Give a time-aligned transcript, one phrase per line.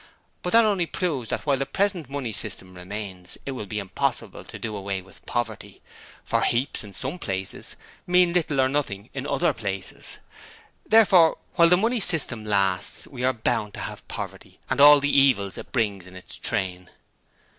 [0.41, 4.43] But that only proves that while the present Money System remains, it will be impossible
[4.43, 5.79] to do away with poverty,
[6.23, 7.75] for heaps in some places
[8.07, 10.17] mean little or nothing in other places.
[10.87, 15.15] Therefore while the money system lasts we are bound to have poverty and all the
[15.15, 16.89] evils it brings in its train.'